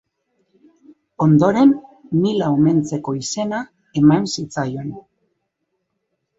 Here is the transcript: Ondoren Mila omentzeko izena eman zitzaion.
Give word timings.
Ondoren 1.25 1.73
Mila 2.23 2.49
omentzeko 2.55 3.15
izena 3.21 3.61
eman 4.03 4.29
zitzaion. 4.35 4.93